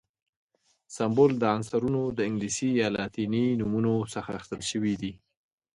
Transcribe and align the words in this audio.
سمبول 0.97 1.31
د 1.39 1.43
عنصرونو 1.55 2.01
د 2.17 2.19
انګلیسي 2.29 2.69
یا 2.81 2.87
لاتیني 2.97 3.45
نومونو 3.59 3.93
څخه 4.13 4.29
اخیستل 4.37 4.61
شوی 4.71 4.93
دی. 5.01 5.13